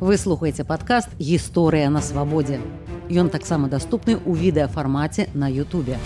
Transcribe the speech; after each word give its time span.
Вы 0.00 0.16
слухаеце 0.16 0.64
падкаст 0.64 1.10
гісторыя 1.20 1.90
на 1.92 2.00
свабодзе. 2.00 2.56
Ён 3.12 3.28
таксама 3.28 3.68
даступны 3.68 4.14
ў 4.16 4.32
відэафармаце 4.32 5.28
на 5.36 5.52
Ютубе. 5.52 5.98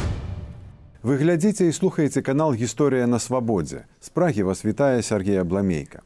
Вы 1.07 1.15
глядзіце 1.23 1.71
і 1.71 1.77
слухаеце 1.77 2.19
канал 2.19 2.59
гісторыя 2.59 3.07
на 3.07 3.23
свабодзе. 3.23 3.87
З 4.03 4.11
прагі 4.11 4.51
вас 4.51 4.65
вітае 4.67 4.99
Сергея 4.99 5.45
Бламейка. 5.47 6.03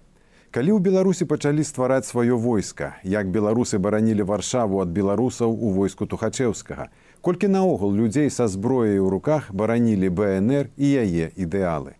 Калі 0.52 0.76
ў 0.76 0.84
Беларусі 0.84 1.24
пачалі 1.24 1.64
ствараць 1.64 2.04
сваё 2.04 2.36
войска, 2.36 3.00
як 3.08 3.32
беларусы 3.32 3.80
баранілі 3.80 4.28
варшаву 4.28 4.84
ад 4.84 4.92
беларусаў 4.92 5.48
у 5.48 5.72
войску 5.72 6.04
тухачеўскага, 6.04 6.92
колькі 7.24 7.48
наогул 7.48 7.96
людзей 7.96 8.28
са 8.28 8.52
зброяй 8.52 9.00
у 9.00 9.08
руках 9.08 9.48
баранілі 9.48 10.12
БНР 10.12 10.68
і 10.76 10.86
яе 11.08 11.32
ідэалы. 11.40 11.96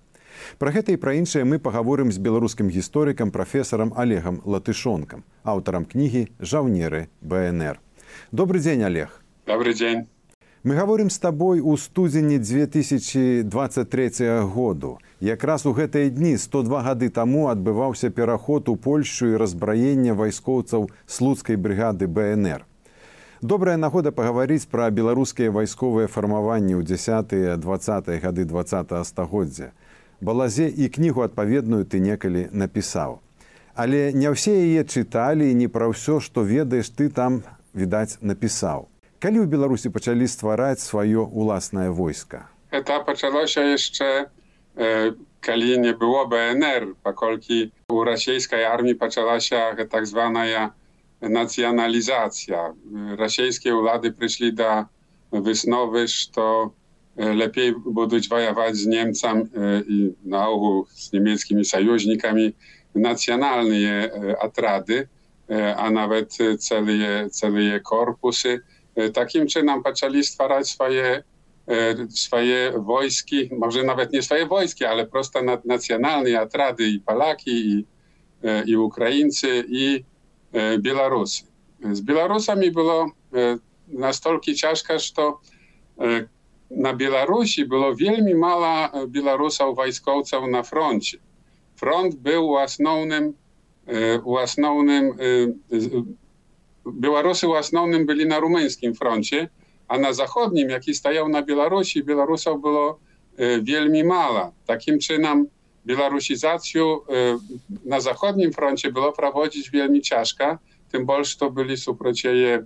Пра 0.59 0.70
гэта 0.70 0.93
і 0.93 1.00
пра 1.02 1.18
іншае 1.18 1.45
мы 1.48 1.59
пагаворым 1.59 2.12
з 2.12 2.18
беларускім 2.18 2.70
гісторыкам 2.70 3.30
прафесарам 3.30 3.93
олегам 3.96 4.41
латышонкам 4.45 5.24
аўтарам 5.42 5.84
кнігі 5.84 6.29
жаўнеры 6.41 7.09
бнр 7.20 7.80
добрый 8.33 8.60
дзень 8.60 8.84
олег. 8.84 9.23
Добрый 9.46 9.74
дзень. 9.74 10.09
Мы 10.65 10.74
гаворым 10.74 11.10
з 11.10 11.19
табой 11.19 11.60
у 11.60 11.77
студзені 11.77 12.38
2023 12.38 14.43
году. 14.43 14.98
Якраз 15.20 15.66
у 15.66 15.73
гэтыя 15.73 16.10
дні 16.10 16.37
102 16.37 16.82
гады 16.82 17.10
таму 17.10 17.48
адбываўся 17.48 18.10
пераход 18.10 18.68
у 18.68 18.77
польшу 18.77 19.27
і 19.27 19.37
разбраення 19.37 20.15
вайскоўцаў 20.15 20.91
слуцкай 21.07 21.57
брыгады 21.57 22.07
бнр. 22.07 22.66
Добрая 23.41 23.77
нагода 23.77 24.10
пагаварыць 24.10 24.66
пра 24.66 24.91
беларускія 24.91 25.51
вайсковыя 25.51 26.07
фармаванні 26.07 26.74
ў 26.74 26.82
10 26.82 27.60
20 27.62 28.23
гады 28.23 28.45
два 28.45 28.65
стагоддзя 29.05 29.73
балазе 30.20 30.68
і 30.68 30.88
кнігу 30.88 31.22
адпаведную 31.22 31.84
ты 31.84 32.00
некалі 32.02 32.48
напісаў. 32.52 33.20
Але 33.78 34.12
не 34.12 34.30
ўсе 34.34 34.54
яе 34.59 34.82
чыталі 34.82 35.46
і 35.50 35.54
не 35.54 35.68
пра 35.70 35.86
ўсё, 35.90 36.18
што 36.18 36.42
ведаеш 36.42 36.90
ты 36.90 37.09
там 37.09 37.43
відаць 37.74 38.18
напісаў. 38.20 38.90
Калі 39.23 39.43
ў 39.43 39.46
Беларусі 39.46 39.90
пачалі 39.95 40.26
ствараць 40.26 40.82
сваё 40.82 41.26
ўласнае 41.26 41.90
войска. 41.90 42.51
Это 42.70 43.01
пачалося 43.06 43.62
яшчэ 43.62 44.30
э, 44.76 45.15
калі 45.40 45.78
не 45.78 45.93
было 45.95 46.26
БНР, 46.26 46.98
паколькі 47.02 47.71
у 47.88 48.02
расійскай 48.04 48.66
арміі 48.66 48.98
пачалася 48.98 49.74
так 49.90 50.06
званая 50.06 50.74
нацыяналізацыя. 51.23 52.74
Расійскія 53.18 53.74
ўлады 53.74 54.15
прыйшлі 54.15 54.50
да 54.54 54.87
высновы, 55.30 56.06
што 56.06 56.74
E, 57.19 57.35
lepiej 57.35 57.73
budować 57.73 58.29
wojować 58.29 58.77
z 58.77 58.87
Niemcami 58.87 59.43
e, 59.43 59.83
i 59.88 60.15
na 60.24 60.49
ogół 60.49 60.87
z 60.91 61.13
niemieckimi 61.13 61.65
sojusznikami 61.65 62.52
nacjonalne 62.95 63.77
e, 63.77 64.43
atrady, 64.43 65.09
a 65.77 65.91
nawet 65.91 66.39
całe, 66.59 67.31
całe 67.31 67.81
korpusy. 67.81 68.61
Takim 69.15 69.47
czynem 69.47 69.83
zaczęli 69.84 70.25
stwarzać 70.25 70.69
swoje 70.69 71.22
swoje 72.11 72.72
wojski, 72.77 73.50
może 73.59 73.84
nawet 73.84 74.12
nie 74.12 74.22
swoje 74.22 74.47
wojski, 74.47 74.84
ale 74.84 75.06
prosto 75.06 75.41
nacjonalne 75.65 76.41
atrady 76.41 76.89
i 76.89 77.00
Polaki, 77.00 77.50
i, 77.50 77.84
i 78.66 78.77
Ukraińcy, 78.77 79.65
i 79.69 80.05
Białorusi 80.78 81.44
Z 81.93 82.00
Białorusami 82.00 82.71
było 82.71 83.11
nastolki 83.89 84.55
ciężko, 84.55 84.99
że 84.99 85.09
na 86.71 86.94
Białorusi 86.94 87.65
było 87.65 87.94
wielmi 87.97 88.34
mała 88.34 88.91
e, 88.91 89.06
Białorusów 89.06 89.77
wojskowców 89.77 90.49
na 90.50 90.62
froncie. 90.62 91.19
Front 91.77 92.15
był 92.15 92.47
własnym, 92.47 93.34
e, 93.87 94.19
własnym 94.19 94.91
e, 94.91 95.15
Białorusy 96.93 97.47
własnym 97.47 98.06
byli 98.06 98.27
na 98.27 98.41
rumuńskim 98.41 98.94
froncie, 98.94 99.49
a 99.89 99.99
na 99.99 100.12
zachodnim, 100.12 100.71
jaki 100.71 100.95
stajał 100.95 101.28
na 101.28 101.43
Białorusi, 101.43 102.05
Białorusów 102.05 102.61
było 102.61 102.99
wielmi 103.62 104.05
mała. 104.05 104.53
Takim 104.67 104.99
czynem 104.99 105.47
białorusizację 105.87 106.97
na 107.84 108.01
zachodnim 108.01 108.53
froncie 108.53 108.93
było 108.93 109.12
prowadzić 109.12 109.71
wielmi 109.71 110.01
ciężko, 110.01 110.59
tym 110.93 111.07
bardziej 111.07 111.39
to 111.39 111.51
byli 111.51 111.77
suprocieje 111.77 112.65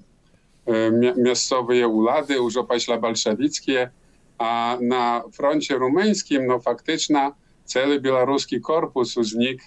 miejscowe 1.17 1.89
ulady, 1.89 2.35
już 2.35 2.57
opaśla 2.57 2.99
bolszewickie, 2.99 3.91
a 4.39 4.79
na 4.81 5.23
froncie 5.33 5.75
rumuńskim, 5.75 6.47
no 6.47 6.61
faktyczna 6.61 7.35
cały 7.65 8.01
białoruski 8.01 8.61
korpus 8.61 9.15
znikł 9.15 9.65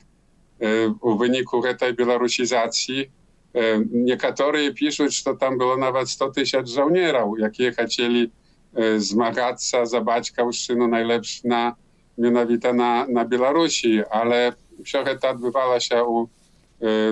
w 1.03 1.17
wyniku 1.17 1.61
tej 1.79 1.93
białorusizacji. 1.93 3.11
Niektórzy 3.91 4.73
piszą, 4.73 5.09
że 5.09 5.35
tam 5.39 5.57
było 5.57 5.77
nawet 5.77 6.09
100 6.09 6.31
tysięcy 6.31 6.73
żołnierów, 6.73 7.39
jakie 7.39 7.71
chcieli 7.71 8.31
zmagać 8.97 9.63
się 9.63 9.85
za 9.85 10.01
baćkowszczynu 10.01 10.87
najlepszy 10.87 11.47
na, 11.47 11.75
mianowite 12.17 12.73
na, 12.73 13.07
na 13.07 13.25
Białorusi, 13.25 14.01
ale 14.11 14.53
wszystko 14.83 15.15
to 15.15 15.29
odbywało 15.29 15.79
się 15.79 16.03
u, 16.03 16.29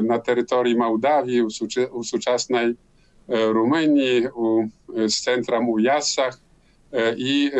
na 0.04 0.20
terytorii 0.20 0.76
Mołdawii, 0.76 1.42
u, 1.42 1.48
u 1.92 2.04
współczesnej 2.04 2.76
Rumunii, 3.28 4.28
u, 4.36 4.68
z 5.08 5.22
centrum 5.22 5.70
u 5.70 5.80
Jasach 5.80 6.40
i 7.18 7.52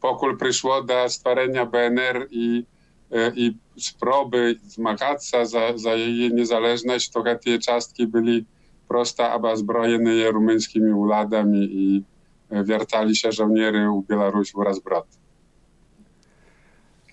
pokój 0.00 0.36
przyszło 0.36 0.82
do 0.82 1.08
stworzenia 1.08 1.66
BNR 1.66 2.26
i, 2.30 2.64
i 3.34 3.56
spróby 3.78 4.56
zmagać 4.62 5.30
za, 5.44 5.78
za 5.78 5.94
jej 5.94 6.34
niezależność, 6.34 7.10
to 7.10 7.22
te 7.22 7.58
czastki 7.58 8.06
byli 8.06 8.46
prosto 8.88 9.32
obezbrojone 9.32 10.30
rumuńskimi 10.30 10.92
uladami 10.92 11.68
i 11.72 12.04
wiertali 12.50 13.16
się 13.16 13.32
żołnierzy 13.32 13.90
u 13.90 14.02
Białorusi 14.02 14.52
oraz 14.56 14.78
brat. 14.80 15.06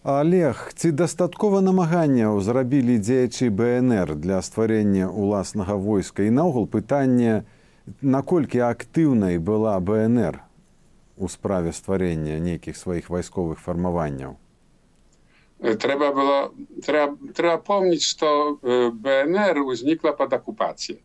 Олег, 0.03 0.73
ці 0.75 0.89
дастаткова 0.91 1.61
намаганняў 1.63 2.41
зрабілі 2.43 2.99
дзеячы 2.99 3.47
БНР 3.47 4.19
для 4.19 4.41
стварэння 4.43 5.07
ўласнага 5.07 5.79
войска? 5.79 6.27
І 6.27 6.33
наогул 6.35 6.67
пытанне, 6.67 7.47
наколькі 8.03 8.59
актыўнай 8.67 9.39
была 9.39 9.79
БНР 9.79 10.43
у 11.15 11.31
справе 11.31 11.71
стварэння 11.71 12.35
нейкіх 12.43 12.75
сваіх 12.75 13.07
вайсковых 13.07 13.63
фармаванняў? 13.63 14.35
Трэба 15.63 16.11
было 16.11 16.51
трэба, 16.83 17.15
трэба 17.31 17.57
помніць 17.63 18.03
што 18.03 18.59
бнр 18.59 19.63
узнікла 19.63 20.11
под 20.11 20.35
акупацыяй. 20.35 20.99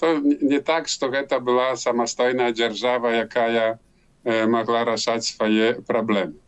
То 0.00 0.16
не 0.24 0.64
так 0.64 0.88
што 0.88 1.12
гэта 1.12 1.44
была 1.44 1.76
самастойная 1.76 2.56
дзяржава 2.56 3.12
якая 3.28 3.76
могла 4.24 4.88
рашаць 4.88 5.28
свае 5.36 5.84
праблемы 5.84 6.40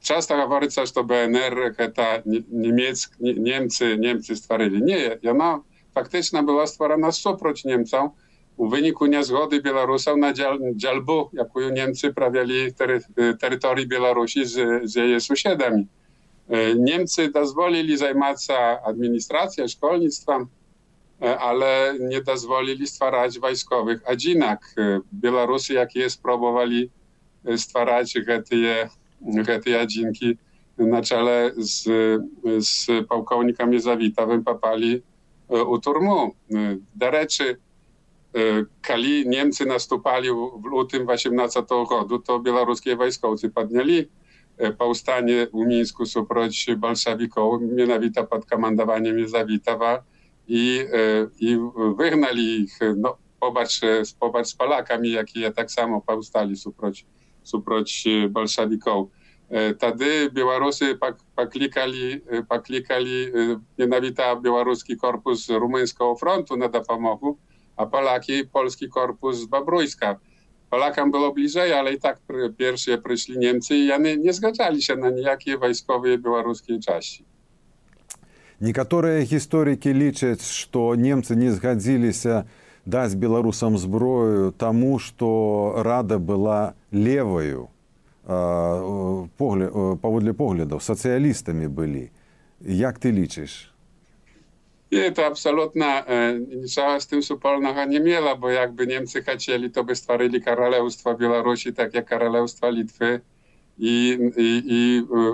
часто 0.00 0.36
гаворыцца 0.36 0.86
што 0.86 1.02
бнр 1.02 1.74
гэта 1.78 2.22
немец 2.24 3.10
немцы 3.18 3.96
немцы 3.96 4.36
стварылі 4.36 4.80
не 4.80 4.98
яна 5.22 5.62
фактычна 5.94 6.42
была 6.42 6.66
стварана 6.66 7.12
супраць 7.12 7.64
немцаў 7.64 8.12
u 8.56 8.68
wyniku 8.68 9.06
niezgody 9.06 9.62
Białorusów 9.62 10.16
na 10.16 10.32
dzielbu, 10.74 11.30
jaką 11.32 11.60
Niemcy 11.70 12.12
prawiali 12.14 12.74
tery, 12.74 13.00
terytorii 13.40 13.86
Białorusi 13.86 14.44
z, 14.46 14.84
z 14.90 14.94
jej 14.94 15.20
sąsiadami. 15.20 15.86
E, 16.48 16.74
Niemcy 16.74 17.28
dozwolili 17.28 17.96
zajmować 17.96 18.44
się 18.44 18.58
administracją, 18.84 19.68
szkolnictwem, 19.68 20.46
e, 21.22 21.38
ale 21.38 21.94
nie 22.00 22.22
dozwolili 22.22 22.86
stwarzać 22.86 23.38
wojskowych 23.38 24.10
adzinak. 24.10 24.74
E, 24.78 25.00
Białorusy, 25.14 25.74
jakie 25.74 26.10
spróbowali 26.10 26.90
stwarzać 27.56 28.12
te, 28.12 28.88
te 29.63 29.81
adzinki 29.81 30.37
na 30.77 31.01
czele 31.01 31.51
z, 31.57 31.83
z 32.59 32.87
pułkownikami 33.09 33.79
Zawitowym 33.79 34.43
popali 34.43 35.01
u 35.67 35.79
turmu. 35.79 36.35
Do 36.95 37.11
reczy, 37.11 37.57
kali 38.81 39.29
Niemcy 39.29 39.65
nastupali 39.65 40.29
w 40.31 40.65
lutym 40.65 41.09
18 41.09 41.63
roku, 41.69 42.19
to 42.19 42.39
białoruskie 42.39 42.95
wojskowcy 42.95 43.49
podnieli 43.49 44.09
powstanie 44.77 45.47
w 45.53 45.67
Mińsku 45.67 46.05
suproć 46.05 46.67
bolszewików, 46.77 47.61
mianowita 47.61 48.23
pod 48.23 48.45
komandowaniem 48.45 49.19
Jezawitowa 49.19 50.03
i, 50.47 50.85
i 51.39 51.57
wygnali 51.97 52.61
ich, 52.61 52.79
no, 52.97 53.17
pobacz, 53.39 53.81
pobacz 54.19 54.47
z 54.47 54.55
Polakami, 54.55 55.11
jakie 55.11 55.51
tak 55.51 55.71
samo 55.71 56.01
powstali 56.01 56.57
suproć, 56.57 57.05
супроць 57.47 58.03
бальшавікоў 58.35 59.09
тады 59.79 60.27
беларусы 60.29 60.95
пак, 60.99 61.19
паклікалі 61.35 62.43
паклікалі 62.51 63.19
менавіта 63.79 64.35
беларускі 64.35 64.95
корпус 64.95 65.47
румынского 65.49 66.15
фронту 66.15 66.57
на 66.57 66.67
дапамогу 66.67 67.37
а 67.75 67.85
палакі 67.85 68.43
польскі 68.51 68.87
корпус 68.87 69.45
бабруйска 69.47 70.19
палакам 70.69 71.11
было 71.11 71.31
бліжэй 71.31 71.71
але 71.71 71.95
і 71.95 72.01
так 72.03 72.19
першыя 72.59 72.99
прыйшлі 72.99 73.39
немцы 73.39 73.79
яны 73.79 74.15
не 74.19 74.35
згаджаліся 74.35 74.99
на 74.99 75.11
ніякія 75.15 75.57
вайсковыя 75.63 76.19
беларускія 76.19 76.83
часці 76.83 77.23
некаторыя 78.59 79.23
гісторыкі 79.23 79.93
лічаць 79.93 80.43
што 80.43 80.91
немцы 80.95 81.39
не 81.39 81.55
згадзіліся 81.55 82.43
даць 82.83 83.15
беларусам 83.15 83.77
зброю 83.77 84.51
таму 84.51 84.99
што 84.99 85.29
рада 85.87 86.19
была 86.19 86.73
левою 86.91 87.69
паводле 89.37 90.33
поглядаў 90.35 90.83
сацыялістамі 90.83 91.67
былі 91.71 92.11
як 92.59 92.99
ты 92.99 93.11
лічыш 93.11 93.71
І 94.89 94.95
это 94.95 95.27
абсолютно 95.27 96.03
э, 96.07 96.39
нічога 96.39 96.99
з 96.99 97.07
тым 97.11 97.21
супольнага 97.21 97.85
не 97.85 97.99
мела 97.99 98.35
бо 98.35 98.51
як 98.51 98.71
бы 98.71 98.85
немцы 98.87 99.23
хацелі 99.23 99.69
то 99.69 99.83
бы 99.83 99.95
стварылі 99.95 100.39
каралеўства 100.39 101.13
беларусі 101.13 101.71
так 101.71 101.95
як 101.95 102.07
каралеўства 102.07 102.71
літвы 102.71 103.21
і, 103.77 103.95
і, 104.35 104.49
і 104.63 104.81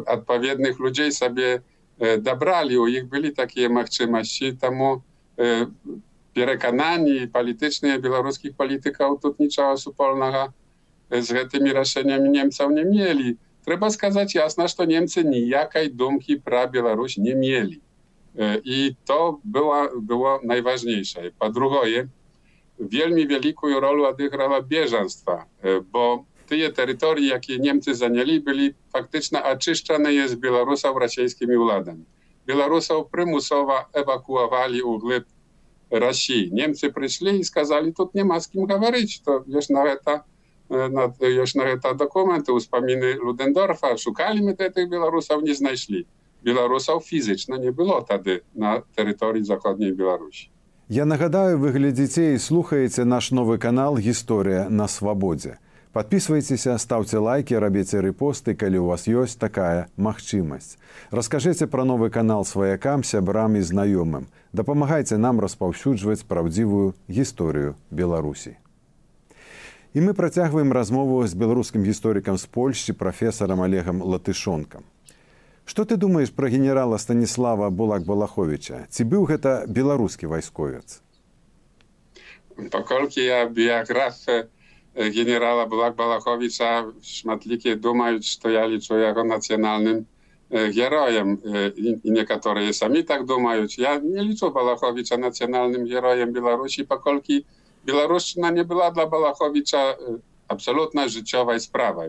адпаведных 0.06 0.80
людзей 0.80 1.12
сабе 1.12 1.62
э, 2.00 2.18
дабралі 2.18 2.78
у 2.78 2.88
іх 2.88 3.06
былі 3.10 3.30
такія 3.30 3.70
магчымасці 3.70 4.58
таму 4.58 5.04
э, 5.38 5.66
перакананні 6.34 7.30
палітычныя 7.30 7.98
беларускіх 7.98 8.54
палітыкаў 8.58 9.18
тут 9.22 9.40
нічога 9.40 9.78
супольнага 9.78 10.50
не 10.50 10.63
z 11.20 11.52
tymi 11.52 11.74
rozszerzeniami 11.74 12.30
Niemców 12.30 12.72
nie 12.72 12.86
mieli. 12.86 13.38
Trzeba 13.66 13.90
skazać 13.90 14.36
jasno, 14.36 14.68
że 14.68 14.88
Niemcy 14.88 15.24
nijakiej 15.24 15.92
dumki 15.92 16.42
pra 16.42 16.68
Białoruś 16.68 17.18
nie 17.18 17.36
mieli. 17.36 17.82
I 18.64 18.96
to 19.06 19.40
była, 19.44 19.90
było 20.02 20.40
najważniejsze. 20.44 21.22
Po 21.40 21.50
drugie, 21.50 22.08
wielmi 22.80 23.28
wielką 23.28 23.80
rolę 23.80 24.08
odegrała 24.08 24.62
bieżanstwa, 24.62 25.46
bo 25.92 26.26
te 26.48 26.72
terytoria, 26.72 27.34
jakie 27.34 27.60
Niemcy 27.60 27.96
zajęli, 27.96 28.40
byli 28.40 28.74
faktycznie 28.94 29.44
oczyszczone 29.44 30.28
z 30.28 30.36
Białorusów 30.36 30.98
rosyjskimi 30.98 31.58
władami. 31.58 32.06
Białorusów 32.48 33.08
przymusowo 33.12 33.74
ewakuowali 33.94 34.82
u 34.82 35.00
gleb 35.00 35.24
Rosji. 35.92 36.50
Niemcy 36.54 36.94
przyszli 36.94 37.40
i 37.40 37.46
skazali, 37.46 37.94
tu 37.94 38.10
nie 38.14 38.26
ma 38.26 38.40
z 38.40 38.48
kim 38.50 38.68
mówić. 38.80 39.22
To 39.22 39.44
już 39.48 39.70
nawet 39.70 40.04
ta, 40.04 40.24
już 41.22 41.56
nawet 41.56 41.82
ta 41.82 41.94
dokumenty, 41.94 42.54
uspominy 42.54 43.14
Ludendorfa, 43.16 43.98
szukali 43.98 44.44
my 44.44 44.54
tych 44.56 44.90
Białorusów, 44.90 45.44
nie 45.44 45.56
znaleźli. 45.56 46.06
Білорусаў 46.44 47.00
фізычна 47.00 47.58
не 47.58 47.72
было 47.72 48.04
тады 48.04 48.44
на 48.54 48.84
тэрыторыі 48.98 49.44
заходняй 49.44 49.96
Беларусі. 49.96 50.50
Я 50.90 51.06
нагадаю, 51.06 51.58
вы 51.58 51.72
глядзіце 51.72 52.36
і 52.36 52.40
слухаеце 52.40 53.08
наш 53.08 53.32
новы 53.32 53.58
канал 53.58 53.96
гісторыя 53.96 54.68
на 54.70 54.88
свабодзе. 54.92 55.58
Падпісвайцеся, 55.94 56.76
стаўце 56.82 57.22
лайкі, 57.24 57.56
рабіце 57.64 58.02
рэпосты, 58.04 58.58
калі 58.60 58.84
у 58.84 58.86
вас 58.92 59.08
ёсць 59.08 59.40
такая 59.40 59.88
магчымасць. 59.96 60.76
Раскажыце 61.12 61.70
пра 61.70 61.88
новы 61.88 62.10
канал 62.10 62.44
сваякам, 62.44 63.08
сябрам 63.08 63.56
і 63.56 63.62
знаёмым. 63.62 64.28
Дапамагайце 64.52 65.18
нам 65.18 65.40
распаўсюджваць 65.40 66.28
праўдзівую 66.28 66.98
гісторыю 67.08 67.80
Беларусі. 67.90 68.58
І 69.94 70.02
мы 70.02 70.14
працягваем 70.18 70.74
размову 70.74 71.22
з 71.28 71.38
беларускім 71.38 71.84
гісторыкам 71.86 72.38
з 72.42 72.50
Польшчы 72.50 72.98
прафесарам 72.98 73.62
Олегам 73.62 74.02
Латышонкам. 74.02 74.82
Што 75.70 75.86
ты 75.86 75.98
думаеш 76.02 76.34
пра 76.34 76.50
генерала 76.50 76.98
Станіслава 76.98 77.70
Булак 77.70 78.02
Балаховича? 78.02 78.90
Ці 78.90 79.06
быў 79.06 79.30
гэта 79.30 79.70
беларускі 79.70 80.34
вайсковец? 80.34 80.98
Паколькі 82.74 83.22
я 83.22 83.46
біяграф 83.46 84.18
генерала 84.98 85.70
Булак 85.70 85.96
Балаховича 85.96 86.90
шматлікі 87.06 87.78
думаюць, 87.78 88.26
што 88.26 88.50
я 88.50 88.66
лічу 88.66 88.98
яго 88.98 89.22
нацыянальным 89.22 90.10
героем 90.50 91.38
і 91.46 92.10
некаторыя 92.10 92.74
самі 92.74 93.06
так 93.06 93.30
думаюць. 93.30 93.78
Я 93.78 94.00
не 94.02 94.26
лічу 94.26 94.50
Балаховича 94.50 95.22
нацыянальным 95.22 95.86
героем 95.86 96.34
Беларусі, 96.34 96.82
паколькі 96.82 97.46
Białoruszczyna 97.86 98.52
nie 98.52 98.66
była 98.66 98.92
dla 98.92 99.08
Balachowicza 99.08 99.92
y, 99.92 99.96
absolutna 100.48 101.08
życiowej 101.08 101.60
sprawa. 101.60 102.04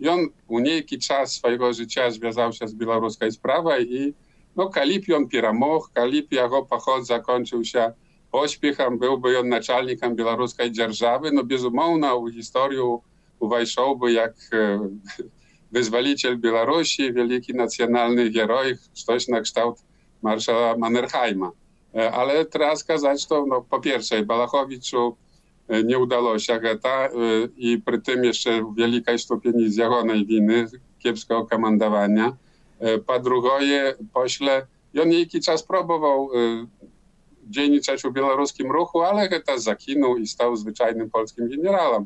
I 0.00 0.08
on 0.08 0.20
unijki 0.48 0.98
czas 0.98 1.32
swojego 1.32 1.72
życia 1.72 2.10
związał 2.10 2.52
się 2.52 2.68
z 2.68 2.74
białoruską 2.74 3.30
sprawą 3.30 3.70
i 3.80 4.14
no, 4.56 4.68
kalipi 4.68 5.14
on 5.14 5.28
piramóch, 5.28 5.90
kalipi 5.94 6.36
jego 6.36 6.66
zakończył 7.02 7.64
się 7.64 7.92
pośpiechem, 8.30 8.98
byłby 8.98 9.38
on 9.38 9.48
naczelnikiem 9.48 10.16
białoruskiej 10.16 10.72
dzierżawy, 10.72 11.30
no 11.32 11.44
bezumowna 11.44 12.14
u 12.14 12.30
historii 12.30 12.78
uwajszałby 13.40 14.12
jak 14.12 14.34
y, 14.52 14.78
wyzwoliciel 15.72 16.38
Białorusi, 16.38 17.12
wielki 17.12 17.54
nacjonalny 17.54 18.32
heroj, 18.32 18.76
coś 18.92 19.28
na 19.28 19.40
kształt 19.40 19.78
marszała 20.22 20.76
Mannerheima. 20.76 21.52
E, 21.95 22.11
ale 22.11 22.45
teraz 22.45 22.79
сказать, 22.79 23.27
to 23.27 23.45
no, 23.45 23.61
po 23.61 23.79
pierwsze 23.79 24.23
Balachowiczu 24.23 25.15
nie 25.85 25.99
udało 25.99 26.39
się 26.39 26.59
geta 26.59 27.09
i 27.57 27.81
przy 27.85 28.01
tym 28.01 28.23
jeszcze 28.23 28.63
w 28.63 28.75
wielkiej 28.75 29.19
stopni 29.19 29.69
z 29.69 29.75
jagonej 29.75 30.25
winy, 30.25 30.67
kiepskiego 30.99 31.45
komandowania. 31.45 32.35
Po 33.05 33.19
drugie, 33.19 33.95
pośle, 34.13 34.67
i 34.93 34.99
on 34.99 35.09
niejaki 35.09 35.41
czas 35.41 35.63
próbował 35.63 36.29
dzienniczać 37.49 38.01
w 38.01 38.11
białoruskim 38.11 38.71
ruchu, 38.71 39.01
ale 39.01 39.29
geta 39.29 39.57
zakinął 39.57 40.17
i 40.17 40.27
stał 40.27 40.55
zwyczajnym 40.55 41.09
polskim 41.09 41.49
generałem. 41.49 42.05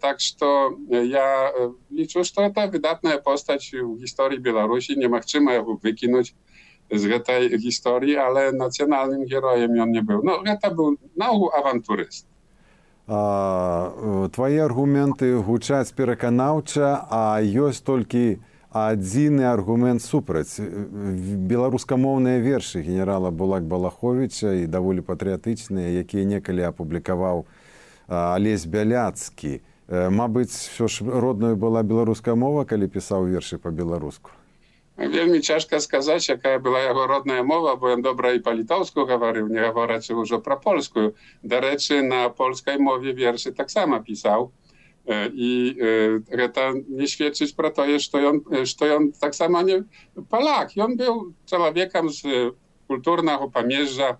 Tak, 0.00 0.18
że 0.20 1.06
ja 1.06 1.52
liczę, 1.90 2.24
że 2.24 2.32
to 2.32 2.68
wydatna 2.70 3.18
postać 3.18 3.72
w 3.96 4.00
historii 4.00 4.40
Białorusi, 4.40 4.98
nie 4.98 5.08
ma 5.08 5.20
czym 5.20 5.46
ją 5.46 5.76
wykinąć 5.76 6.34
Z 6.91 7.25
tej 7.25 7.59
historii, 7.59 8.17
ale 8.17 8.51
nacjonalnym 8.51 9.27
herojem 9.29 9.79
on 9.81 9.91
nie 9.91 10.03
był. 10.03 10.21
No, 10.23 10.43
to 10.61 10.75
był 10.75 10.95
no, 11.17 11.49
awanturyst. 11.53 12.29
твае 14.29 14.61
аргументы 14.61 15.33
гучаць 15.41 15.89
пераканаўча, 15.97 17.09
а 17.09 17.41
ёсць 17.41 17.81
толькі 17.81 18.37
адзіны 18.69 19.49
аргумент 19.49 20.05
супраць 20.05 20.61
беларускамоўныя 20.61 22.37
вершы 22.37 22.85
генерала 22.85 23.33
булак 23.33 23.65
балаховича 23.65 24.53
і 24.61 24.69
даволі 24.69 25.01
патрыятычныя 25.01 26.05
якія 26.05 26.21
некалі 26.29 26.69
апублікаваў 26.69 27.49
алесь 28.07 28.69
бяляцкі 28.69 29.65
Мабыць 29.89 30.53
все 30.53 30.85
ж 30.85 31.01
роднаю 31.01 31.57
была 31.57 31.81
беларуская 31.81 32.37
мова 32.37 32.61
калі 32.61 32.85
пісаў 32.93 33.25
вершы 33.25 33.57
па-беларуску 33.57 34.29
Вельмі 34.98 35.40
цяжка 35.42 35.80
сказаць, 35.82 36.30
якая 36.30 36.58
была 36.62 36.80
яго 36.86 37.06
родная 37.10 37.42
мова, 37.42 37.74
бо 37.74 37.90
ён 37.90 38.02
добра 38.02 38.30
і 38.34 38.42
па-літоўску 38.46 39.06
гаварыў, 39.08 39.50
не 39.50 39.58
гаворачы 39.58 40.14
ўжо 40.14 40.38
пра 40.38 40.54
польскую. 40.54 41.18
Дарэчы, 41.42 41.98
на 42.06 42.28
польскай 42.30 42.78
мове 42.78 43.10
вершы 43.10 43.50
таксама 43.50 43.98
пісаў. 43.98 44.52
І 45.10 45.50
гэта 46.30 46.78
не 46.78 47.10
сведчыць 47.10 47.58
пра 47.58 47.74
тое, 47.74 47.98
што 47.98 48.22
ён, 48.22 48.40
што 48.70 48.86
ён 48.86 49.10
таксама 49.18 49.66
не 49.66 49.82
палак. 50.30 50.78
Ён 50.78 50.94
быў 50.94 51.34
чалавекам 51.50 52.08
з 52.08 52.54
культурнага 52.86 53.50
памежжа. 53.50 54.16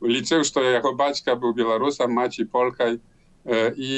Лічыў, 0.00 0.42
што 0.48 0.64
яго 0.64 0.96
бацька 0.96 1.36
быў 1.36 1.52
беларусам, 1.52 2.16
маці 2.16 2.48
полкай. 2.48 2.96
І 3.44 3.92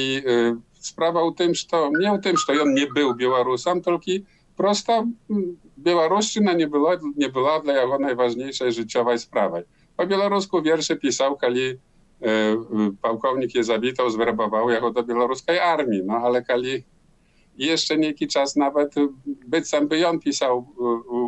справа 0.82 1.22
ў 1.22 1.30
тым, 1.38 1.54
што 1.54 1.88
не 1.94 2.10
ў 2.10 2.18
тым, 2.18 2.34
што 2.34 2.52
ён 2.52 2.74
не 2.74 2.90
быў 2.90 3.14
беларусам, 3.14 3.80
толькі, 3.80 4.26
prosta 4.59 5.03
Białoruszczyna 5.77 6.53
nie 6.53 6.67
była, 6.67 6.97
nie 7.15 7.29
była 7.29 7.59
dla 7.59 7.81
jego 7.81 7.99
najważniejszej 7.99 8.71
życiowej 8.71 9.19
sprawy. 9.19 9.63
Po 9.97 10.07
białorusku 10.07 10.61
wiersze 10.61 10.95
pisał, 10.95 11.37
kiedy 11.37 11.79
e, 12.21 12.27
pułkownik 13.01 13.55
je 13.55 13.63
zabitał, 13.63 14.09
zwerbował 14.09 14.69
jego 14.69 14.91
do 14.91 15.03
białoruskiej 15.03 15.59
armii. 15.59 16.01
No 16.05 16.13
ale 16.13 16.43
kiedy 16.45 16.83
jeszcze 17.57 17.97
niejakiś 17.97 18.27
czas 18.33 18.55
nawet 18.55 18.95
być 19.25 19.67
sam 19.67 19.87
by 19.87 20.07
on 20.07 20.19
pisał 20.19 20.67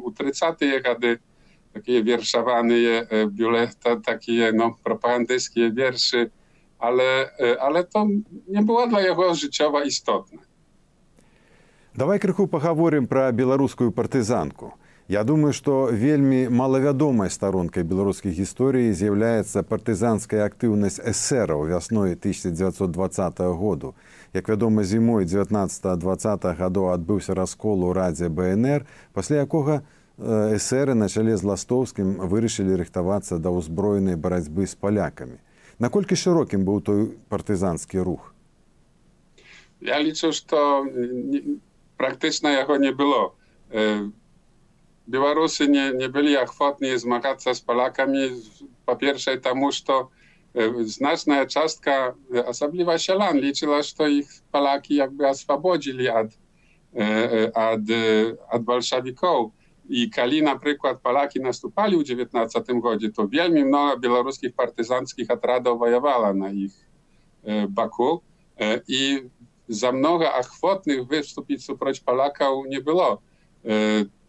u 0.04 0.12
30 0.12 0.46
kiedy 0.86 1.20
takie 1.74 2.04
wierszowane 2.04 2.76
biuleta, 3.28 3.96
takie 4.06 4.52
no, 4.56 4.76
propagandystkie 4.84 5.72
wierszy, 5.72 6.32
ale, 6.80 7.30
ale 7.60 7.84
to 7.84 8.08
nie 8.48 8.62
było 8.62 8.88
dla 8.88 9.02
jego 9.02 9.36
życiowa 9.36 9.84
istotne. 9.84 10.51
Давай 11.94 12.20
крыху 12.20 12.48
пагаворым 12.48 13.06
пра 13.06 13.32
беларускую 13.32 13.92
партызанку. 13.92 14.74
Я 15.12 15.26
думаю, 15.26 15.52
што 15.52 15.90
вельмі 15.92 16.48
малавядомай 16.48 17.30
старонкай 17.30 17.84
беларускай 17.84 18.32
гісторыі 18.32 18.94
з'яўляецца 18.96 19.64
партызанская 19.68 20.46
актыўнасць 20.48 21.04
эсэраў 21.04 21.68
вясной 21.68 22.16
1920 22.16 23.40
году. 23.60 23.94
Як 24.32 24.48
вядома, 24.48 24.84
зімой 24.84 25.26
19-20 25.26 26.56
гадоў 26.56 26.96
адбыўся 26.96 27.36
раскол 27.36 27.84
у 27.84 27.92
радзе 27.92 28.30
БНР, 28.30 28.88
пасля 29.12 29.44
якога 29.44 29.84
эсэры 30.18 30.96
на 30.96 31.10
чале 31.10 31.36
з 31.36 31.44
ластоўскім 31.44 32.24
вырашылі 32.24 32.80
рыхтавацца 32.80 33.36
да 33.36 33.52
ўзброенай 33.52 34.16
барацьбы 34.16 34.64
з 34.64 34.80
палякамі. 34.80 35.44
Наколькі 35.76 36.16
шырокім 36.16 36.64
быў 36.64 36.80
той 36.80 37.20
партызанскі 37.28 38.00
рух? 38.00 38.32
Я 39.84 40.00
лічу, 40.00 40.32
што 40.32 40.88
практычна 42.01 42.49
яго 42.49 42.77
не 42.77 42.93
было 42.93 43.33
Białorusy 45.09 45.69
nie, 45.69 45.93
nie 45.93 46.09
byli 46.09 46.37
ochotni 46.37 46.99
zmagać 46.99 47.45
się 47.45 47.55
z 47.55 47.61
Polakami. 47.61 48.19
Po 48.87 48.97
pierwsze, 48.97 49.39
temu, 49.39 49.73
że 49.73 49.83
to 49.85 50.09
znaczna 50.85 51.47
czastka, 51.47 52.15
osobliwa 52.47 52.99
sielan, 52.99 53.39
liczyła, 53.39 53.83
że 53.83 53.95
to 53.95 54.07
ich 54.07 54.29
Polaki 54.53 54.95
jakby 54.95 55.29
oswobodzili 55.29 56.09
od, 56.09 56.27
od, 57.55 57.81
od 58.51 58.63
bolszewików. 58.63 59.53
I 59.89 60.11
kali 60.11 60.43
na 60.43 60.59
przykład 60.59 61.01
Polaki 61.01 61.41
nastupali 61.41 61.97
w 61.97 62.01
XIX 62.11 62.81
godzie, 62.83 63.13
to 63.13 63.29
wielmi 63.29 63.65
mnogo 63.65 63.99
białoruskich 63.99 64.55
partyzanckich 64.55 65.31
atradów 65.31 65.79
wojowało 65.79 66.35
na 66.35 66.51
ich 66.51 66.73
baku. 67.69 68.21
I 68.89 69.23
za 69.68 69.92
mnogo 69.92 70.34
ochotnych 70.34 71.08
wystąpić 71.08 71.66
suproć 71.66 72.00
Polaków 72.00 72.66
nie 72.68 72.82
było. 72.82 73.22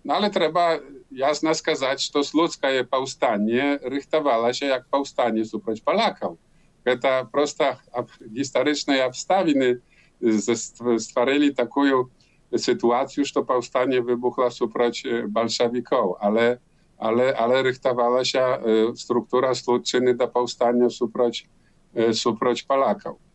No 0.05 0.15
ale 0.15 0.31
trzeba 0.31 0.79
jasno 1.12 1.55
skazać, 1.55 2.11
to 2.11 2.21
ludzkie 2.35 2.87
powstanie 2.91 3.79
rychtowało 3.83 4.53
się 4.53 4.67
jak 4.67 4.85
powstanie 4.85 5.45
suproć 5.45 5.81
Polaków. 5.81 6.39
To 7.01 7.27
prosta 7.33 7.77
historyczne 8.37 9.07
obstawiny 9.07 9.81
stworzyli 10.99 11.55
taką 11.55 11.81
sytuację, 12.57 13.25
że 13.25 13.43
powstanie 13.43 14.03
wybuchło 14.03 14.51
suproć 14.51 15.05
bolszewików, 15.29 16.17
ale, 16.21 16.59
ale, 16.99 17.37
ale 17.37 17.62
rychtowała 17.62 18.25
się 18.25 18.45
struktura 18.97 19.55
słudczyny 19.55 20.15
do 20.15 20.29
powstania 20.29 20.91
suproć, 20.91 21.49
suproć 22.12 22.62
Polaków. 22.62 23.32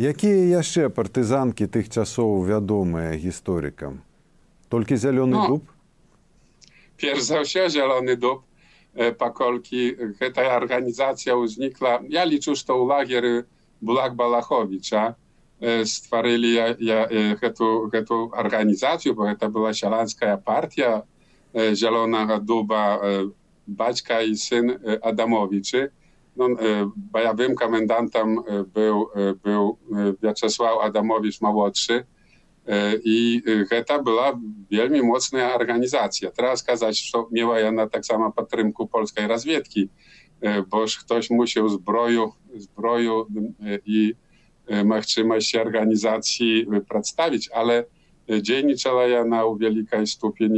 Якія 0.00 0.64
яшчэ 0.64 0.88
партызанкі 0.96 1.66
тых 1.68 1.92
часоў 1.92 2.48
вядомыя 2.48 3.20
гісторыкам? 3.20 4.00
Толькі 4.72 4.96
зялёны 4.96 5.36
ну, 5.36 5.42
дуб? 5.44 5.62
Перш 6.96 7.28
за 7.28 7.44
ўсё 7.44 7.68
зялёны 7.68 8.16
дуб 8.16 8.40
э, 8.96 9.12
паколькі 9.12 10.16
гэтая 10.16 10.56
арганізацыя 10.56 11.36
ўзнікла. 11.36 12.00
Я 12.08 12.24
лічу, 12.24 12.56
што 12.56 12.80
ў 12.80 12.88
лагеры 12.88 13.34
Булак 13.84 14.16
Балаховіча 14.16 15.20
э, 15.60 15.84
стварылі 15.84 16.48
я, 16.48 16.72
я, 16.80 17.04
э, 17.04 17.36
гэту, 17.36 17.92
гэту 17.92 18.32
арганізацыю, 18.32 19.12
бо 19.12 19.28
гэта 19.28 19.52
была 19.52 19.76
сяланская 19.76 20.40
партія 20.40 21.04
зялёнага 21.52 22.40
дуба 22.40 23.28
бацька 23.66 24.24
і 24.24 24.32
сын 24.32 24.80
Адамовічы 24.80 25.92
No, 26.36 26.48
y, 26.48 27.24
ja 27.24 27.34
komendantem, 27.54 28.38
y, 28.38 28.64
był, 28.64 29.08
y, 29.16 29.34
był 29.34 29.78
Wiaczesław 30.22 30.78
Adamowicz 30.82 31.40
młodszy 31.40 32.04
i 33.04 33.42
to 33.86 34.02
była 34.02 34.40
bardzo 34.70 35.06
mocna 35.06 35.54
organizacja. 35.54 36.30
Teraz 36.30 36.62
kazać, 36.62 37.10
że 37.10 37.18
miała 37.32 37.58
ona 37.60 37.88
tak 37.88 38.06
samo 38.06 38.32
podtrymku 38.32 38.88
polskiej 38.88 39.26
rozwiedki, 39.26 39.88
boż 40.68 40.98
ktoś 40.98 41.30
musiał 41.30 41.68
zbroju, 41.68 42.32
zbroju 42.54 43.26
i 43.86 44.14
możliwość 44.84 45.56
organizacji 45.56 46.66
przedstawić, 46.88 47.50
ale 47.54 47.84
dzienniczała 48.42 49.20
ona 49.20 49.44
w 49.46 49.58
wielkiej 49.58 50.06
stopniu 50.06 50.48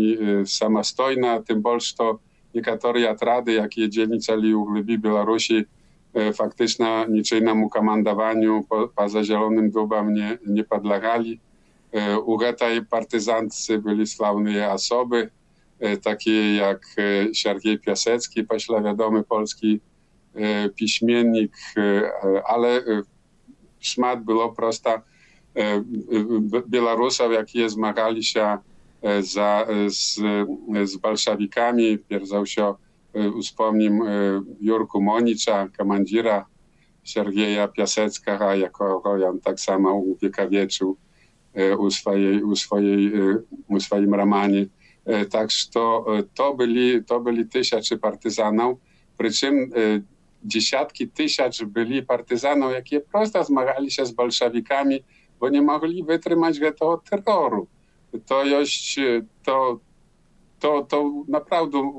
samostojna, 0.47 1.43
tym 1.43 1.63
bardziej, 1.63 1.97
że 2.01 2.15
niektóre 2.55 3.11
atrady, 3.11 3.53
jakie 3.53 3.89
dzienniczali 3.89 4.55
u 4.55 4.65
głębi 4.65 4.99
Białorusi, 4.99 5.65
e, 6.15 6.33
faktycznie 6.33 7.07
niczyjnemu 7.09 7.69
komandowaniu 7.69 8.65
po, 8.69 8.89
poza 8.89 9.25
Zielonym 9.25 9.71
Dubem 9.71 10.15
nie, 10.15 10.39
nie 10.47 10.65
podlegali. 10.65 11.41
E, 11.93 12.19
U 12.19 12.39
tej 12.59 12.87
partyzantcy 12.87 13.79
byli 13.79 14.07
sławne 14.07 14.73
osoby, 14.73 15.31
e, 15.81 15.97
takie 15.97 16.57
jak 16.57 16.87
Siergiej 17.33 17.79
Piasecki, 17.79 18.45
pośle 18.45 18.83
wiadomy 18.83 19.23
polski 19.25 19.81
piśmiennik, 20.77 21.53
ale 22.45 22.81
szmat 23.81 24.25
było 24.25 24.53
prosta 24.53 25.03
Białorusów, 26.69 27.33
jakie 27.33 27.71
zmagali 27.71 28.25
się 28.25 28.59
za, 29.21 29.67
z, 29.89 30.21
z 30.85 30.97
bolszewikami. 30.97 31.99
Pierwszą 31.99 32.47
się 32.47 32.75
e, 33.15 33.41
wspomnim 33.43 34.03
e, 34.03 34.07
Jurku 34.61 35.03
Monicza, 35.03 35.69
komandira 35.79 36.47
Siergieja 37.05 37.69
Piaseckiego, 37.69 38.55
jako 38.55 39.03
on 39.03 39.41
tak 39.41 39.61
samo 39.61 39.95
uwiekawieczył 39.95 40.97
e, 41.55 41.77
u 41.77 41.91
swojej, 41.91 42.43
u 42.43 42.57
swojej, 42.57 43.13
u 43.69 43.81
swoim 43.81 44.15
romanie. 44.15 44.67
E, 45.05 45.27
Także 45.27 45.71
to, 45.71 46.07
to, 46.35 46.55
byli, 46.55 47.05
to 47.05 47.21
byli 47.21 47.49
tysiące 47.49 47.99
partyzanów, 47.99 48.79
przy 49.19 49.31
czym 49.33 49.71
dziesiątki 50.45 51.09
tysięcy 51.09 51.67
byli 51.67 52.03
partyzanów, 52.03 52.73
jakie 52.73 53.01
prosto 53.01 53.45
zmagali 53.45 53.91
się 53.91 54.07
z 54.07 54.13
bolszewikami, 54.13 55.05
bo 55.41 55.49
nie 55.49 55.63
mogli 55.63 56.05
wytrzymać 56.05 56.59
tego 56.59 57.03
terroru. 57.11 57.67
To 58.27 58.45
jest, 58.45 58.99
e, 58.99 59.23
to, 59.45 59.81
to, 60.61 60.87
to 60.89 61.13
naprawdę 61.29 61.93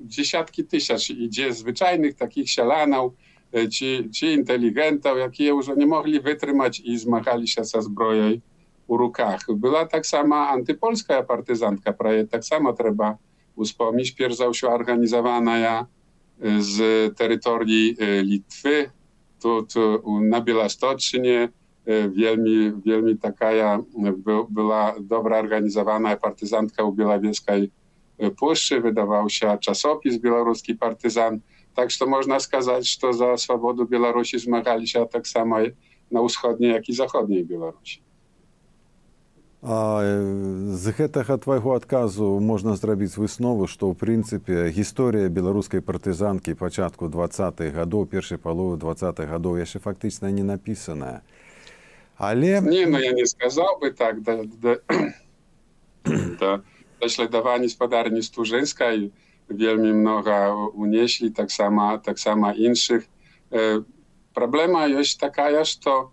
dziesiątki 0.00 0.64
tysięcy 0.64 1.12
idzie 1.12 1.52
zwyczajnych 1.52 2.14
takich 2.14 2.50
sielanów, 2.50 3.12
e, 3.54 3.68
ci, 3.68 4.10
ci 4.10 4.26
inteligentów, 4.26 5.18
jakie 5.18 5.46
już 5.46 5.68
nie 5.76 5.86
mogli 5.86 6.20
wytrzymać 6.20 6.80
i 6.80 6.98
zmagali 6.98 7.48
się 7.48 7.64
ze 7.64 7.82
zbroją 7.82 8.30
u 8.86 8.96
rukach. 8.96 9.40
Była 9.56 9.86
tak 9.86 10.06
sama 10.06 10.48
antypolska 10.48 11.22
partyzantka, 11.22 11.92
prawie 11.92 12.26
tak 12.26 12.44
samo 12.44 12.72
trzeba 12.72 13.18
wspomnieć. 13.64 14.10
Pierwsza 14.12 14.54
się 14.54 14.68
organizowana 14.68 15.58
ja 15.58 15.86
z 16.58 17.16
terytorii 17.16 17.96
e, 17.98 18.22
Litwy, 18.22 18.90
tu, 19.42 19.62
tu 19.62 20.02
na 20.20 20.40
Bielastoczynie, 20.40 21.38
e, 21.42 21.48
wielmi, 21.86 22.72
wielmi 22.86 23.18
taka 23.18 23.52
ja, 23.52 23.82
e, 24.06 24.12
by, 24.12 24.32
była 24.50 24.94
dobra 25.00 25.38
organizowana 25.38 26.16
partyzantka 26.16 26.84
u 26.84 26.92
Białowieskiej 26.92 27.70
e, 28.18 28.30
Puszczy, 28.30 28.80
wydawał 28.80 29.30
się 29.30 29.58
czasopis 29.60 30.18
białoruski 30.18 30.74
partyzan. 30.74 31.40
Tak, 31.74 31.90
że 31.90 32.06
można 32.06 32.40
сказать, 32.40 32.84
że 33.02 33.14
za 33.14 33.36
swobodę 33.36 33.86
Białorusi 33.86 34.38
zmagali 34.38 34.88
się 34.88 35.06
tak 35.06 35.28
samo 35.28 35.56
na 36.10 36.28
wschodniej, 36.28 36.72
jak 36.72 36.88
i 36.88 36.92
zachodniej 36.92 37.44
Białorusi. 37.44 38.04
А 39.66 40.04
з 40.76 40.92
гэтага 40.92 41.40
твайго 41.40 41.72
адказу 41.72 42.36
можна 42.36 42.76
зрабіць 42.76 43.16
выснову, 43.16 43.64
што 43.64 43.88
ў 43.88 43.96
прынцыпе 43.96 44.68
гісторыя 44.68 45.32
беларускай 45.32 45.80
партызанкі 45.80 46.52
пачатку 46.52 47.08
20-х 47.08 47.72
гадоў 47.72 48.04
першай 48.04 48.36
паловы 48.36 48.76
20-х 48.76 49.24
гадоў 49.24 49.56
яшчэ 49.56 49.80
фактычна 49.80 50.28
не 50.28 50.44
напісаная. 50.44 51.24
Але 52.17 52.61
Nie, 52.61 52.87
no 52.87 52.99
ja 52.99 53.11
nie 53.11 53.27
skazałby 53.27 53.93
tak. 53.93 54.21
Do, 54.21 54.37
do, 54.45 54.75
do, 56.39 56.59
do 57.01 57.09
śladowania 57.09 57.69
spadarni 57.69 58.23
Stużyńskiej 58.23 59.11
wielmi 59.49 59.93
mnogo 59.93 60.67
unieśli, 60.75 61.31
tak 61.31 61.51
samo, 61.51 61.97
tak 61.97 62.19
samo 62.19 62.53
innych. 62.53 63.09
E, 63.51 63.81
Problema 64.33 64.87
jest 64.87 65.19
taka, 65.19 65.65
że 65.65 65.79
to 65.83 66.11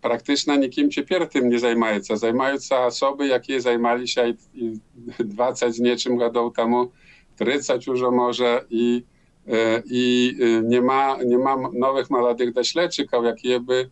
praktycznie 0.00 0.58
nikim 0.58 0.90
ciepierw 0.90 1.32
tym 1.32 1.48
nie 1.48 1.58
zajmują. 1.58 2.00
Zajmują 2.14 2.60
się 2.60 2.76
osoby, 2.76 3.26
jakie 3.26 3.60
zajmowali 3.60 4.08
się 4.08 4.28
i, 4.28 4.36
i 4.54 4.80
20 5.24 5.70
z 5.72 5.80
nieczym 5.80 6.16
godą 6.16 6.52
temu, 6.52 6.90
30 7.38 7.90
już 7.90 8.00
może 8.00 8.64
i, 8.70 9.04
e, 9.48 9.82
i 9.86 10.36
e, 10.40 10.62
nie 10.62 10.82
ma, 10.82 11.16
nie 11.24 11.38
ma 11.38 11.56
nowych 11.72 12.10
młodych 12.10 12.52
dośledczyków, 12.52 13.24
jakie 13.24 13.60
by 13.60 13.90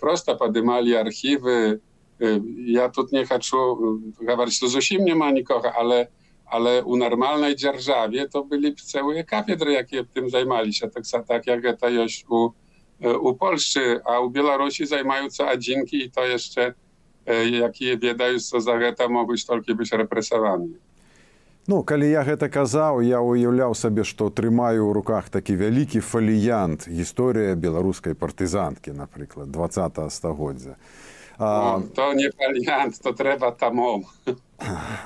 prosto 0.00 0.36
podymali 0.36 0.96
archiwy. 0.96 1.80
E, 2.20 2.40
Ja 2.66 2.88
tu 2.88 3.06
nie 3.12 3.24
chcę 3.26 3.36
e, 3.36 4.36
mówić, 4.36 4.60
że 4.60 4.68
zosiem 4.68 5.04
nie 5.04 5.14
ma 5.14 5.30
nikogo, 5.30 5.72
ale, 5.72 6.06
ale 6.46 6.84
u 6.84 6.96
normalnej 6.96 7.56
dzierżawie 7.56 8.28
to 8.28 8.44
byli 8.44 8.74
całe 8.74 9.24
katedry, 9.24 9.72
jakie 9.72 10.04
tym 10.04 10.30
zajmowali 10.30 10.74
się, 10.74 10.88
tak, 10.88 11.26
tak 11.26 11.46
jak 11.46 11.80
to 11.80 11.88
jest 11.88 12.24
u, 12.30 12.52
e, 13.00 13.18
u 13.18 13.34
Polscy, 13.34 14.00
a 14.04 14.20
u 14.20 14.30
Białorusi 14.30 14.86
zajmują 14.86 15.30
się 15.30 15.44
adzinki 15.44 16.04
i 16.04 16.10
to 16.10 16.24
jeszcze, 16.24 16.74
e, 17.26 17.48
jakie 17.48 17.98
ну, 21.66 21.82
калі 21.82 22.10
я 22.10 22.22
гэта 22.26 22.48
казаў, 22.48 23.02
я 23.02 23.20
ўяўляў 23.22 23.74
сабе, 23.74 24.04
што 24.04 24.30
трымаю 24.30 24.88
ў 24.88 24.92
руках 24.92 25.30
такі 25.30 25.56
вялікі 25.56 26.00
фаліянт 26.00 26.88
гісторыя 26.88 27.54
беларускай 27.54 28.14
партызанткі, 28.14 28.92
напрыклад, 28.96 29.50
20 29.50 30.12
стагоддзя. 30.12 30.76
А, 31.38 31.76
O, 31.76 31.82
to 31.94 32.12
nie 32.14 32.30
faliant, 32.30 32.98
to 33.02 33.12
trzeba 33.12 33.52
tamom. 33.52 34.04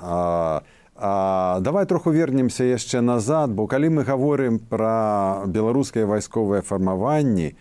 А, 0.03 0.63
а, 0.97 1.61
давай 1.61 1.87
троху 1.87 2.11
вернемся 2.11 2.65
яшчэ 2.65 3.01
назад, 3.01 3.51
бо 3.51 3.67
калі 3.67 3.89
мы 3.89 4.05
гаворым 4.05 4.59
пра 4.59 5.45
беларускае 5.47 6.05
вайсковае 6.05 6.61
фармаванні, 6.61 7.57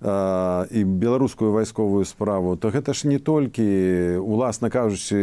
і 0.00 0.84
беларускую 0.84 1.52
вайсковую 1.52 2.04
справу 2.08 2.56
то 2.56 2.72
гэта 2.72 2.96
ж 2.96 3.04
не 3.04 3.18
толькі 3.20 4.16
уласна 4.16 4.72
кажучы 4.72 5.20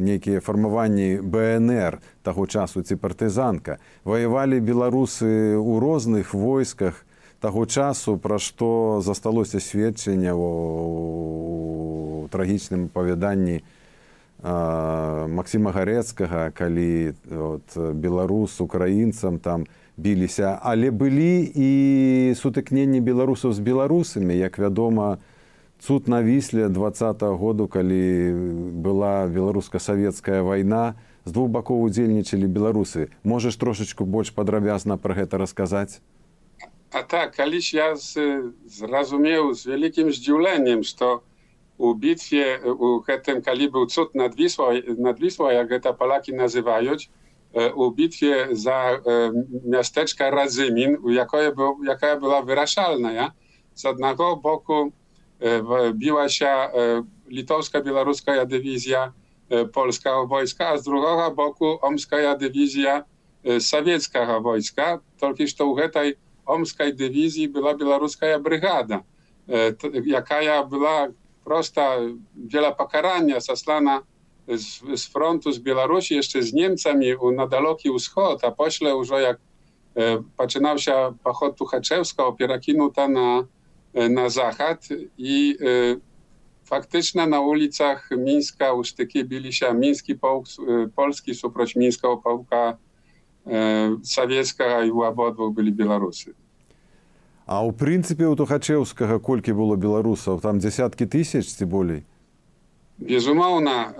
нейкія 0.00 0.40
фармаванні 0.40 1.20
бнр 1.20 2.00
таго 2.22 2.46
часу 2.46 2.80
ці 2.82 2.96
партызанка. 2.96 3.76
Ваявалі 4.04 4.64
беларусы 4.64 5.60
ў 5.60 5.76
розных 5.76 6.32
войсках 6.32 7.04
таго 7.40 7.66
часу 7.66 8.16
пра 8.16 8.38
што 8.40 9.00
засталося 9.04 9.60
сведчання 9.60 10.32
у 10.32 12.28
трагічным 12.32 12.88
апавяданні 12.88 13.60
Максіма 14.40 15.74
гарэцкага 15.74 16.50
калі 16.54 17.12
от, 17.28 17.76
беларус 17.76 18.60
украінцам 18.60 19.38
там 19.38 19.66
біліся 19.98 20.58
але 20.62 20.94
былі 20.94 21.42
і 21.42 21.68
сутыкненні 22.38 23.02
беларусаў 23.02 23.52
з 23.52 23.60
беларусамі. 23.60 24.32
Як 24.38 24.58
вядома 24.58 25.18
цуд 25.82 26.08
на 26.08 26.22
вісле 26.22 26.68
двадцатого 26.68 27.36
году 27.36 27.66
калі 27.66 28.32
была 28.78 29.26
беларуска-савецкая 29.26 30.42
вайна 30.42 30.94
з 31.26 31.34
двух 31.34 31.50
бакоў 31.50 31.82
удзельнічалі 31.82 32.46
беларусы. 32.46 33.10
Можаш 33.22 33.58
трошачку 33.58 34.06
больш 34.06 34.30
падрабязна 34.30 34.96
пра 34.96 35.18
гэта 35.18 35.38
расказаць? 35.38 36.00
А 36.90 37.02
так 37.02 37.34
калісь 37.36 37.74
я 37.74 37.98
зразумеў 37.98 39.52
з 39.52 39.66
вялікім 39.66 40.14
здзіўленнем 40.14 40.86
што 40.86 41.26
у 41.78 41.94
бітве 41.94 42.58
у 42.64 43.02
гэтым 43.02 43.42
калі 43.42 43.66
быў 43.74 43.86
цуд 43.90 44.14
над 44.14 44.38
віслай 44.38 44.82
над 44.98 45.20
віслай 45.20 45.58
як 45.58 45.68
гэта 45.74 45.92
палакі 45.92 46.32
называюць 46.38 47.10
у 47.74 47.90
bitwie 47.90 48.48
za 48.52 49.00
miasteczka 49.64 50.30
Radzymin, 50.30 50.96
jaka, 51.08 51.38
był, 51.56 51.84
jaka 51.84 52.16
była 52.16 52.42
wyrażalna. 52.42 53.12
Ja? 53.12 53.32
Z 53.74 53.84
jednego 53.84 54.36
boku 54.36 54.92
biła 55.92 56.28
się 56.28 56.68
litowska, 57.28 57.82
białoruska 57.82 58.46
dywizja 58.46 59.12
polska 59.72 60.24
wojska, 60.24 60.68
a 60.68 60.78
z 60.78 60.84
drugiego 60.84 61.30
boku 61.30 61.78
omska 61.82 62.36
dywizja 62.36 63.04
sowiecka 63.60 64.40
wojska. 64.40 65.00
Tylko 65.20 65.36
że 65.46 65.64
u 65.64 65.90
tej 65.92 66.14
omskiej 66.46 66.94
dywizji 66.94 67.48
była 67.48 67.74
białoruska 67.74 68.38
brygada, 68.38 69.02
jaka 70.04 70.64
była 70.64 71.08
prosta, 71.44 71.96
wiele 72.36 72.74
pokarania 72.74 73.40
zaslana 73.40 74.02
z, 74.56 75.00
z 75.00 75.06
frontu 75.06 75.52
z 75.52 75.58
Białorusi, 75.58 76.14
jeszcze 76.14 76.42
z 76.42 76.52
Niemcami 76.52 77.06
na 77.36 77.46
dalekie 77.46 77.90
wschód, 77.98 78.44
a 78.44 78.50
pośle 78.50 78.90
już 78.90 79.08
jak 79.08 79.38
e, 79.96 80.22
zaczynał 80.38 80.78
się 80.78 81.14
pochod 81.24 81.56
Tuchaczewska, 81.56 82.26
opiera 82.26 82.58
kinuta 82.58 83.08
na, 83.08 83.44
e, 83.94 84.08
na 84.08 84.28
zachód 84.28 84.78
i 85.18 85.56
e, 85.60 85.96
faktycznie 86.64 87.26
na 87.26 87.40
ulicach 87.40 88.08
Mińska 88.18 88.72
u 88.72 88.84
sztyki 88.84 89.24
bili 89.24 89.52
się 89.52 89.74
miński 89.74 90.14
połk, 90.14 90.46
e, 90.68 90.88
polski 90.88 91.34
suproć 91.34 91.76
mińskiego 91.76 92.16
połka 92.16 92.76
e, 93.46 93.96
sowieckiego 94.02 94.82
i 94.82 94.90
u 94.90 95.02
obodwu 95.02 95.50
byli 95.50 95.72
Białorusy. 95.72 96.34
А 97.48 97.64
ў 97.64 97.72
прынцыпе 97.72 98.28
у 98.28 98.36
тухачеўскага 98.36 99.16
колькі 99.24 99.56
было 99.56 99.80
беларусаў 99.80 100.36
там 100.44 100.60
дзясяткі 100.60 101.08
тысяч 101.08 101.48
ці 101.48 101.64
болей 101.64 102.04
безумоўна 102.98 103.94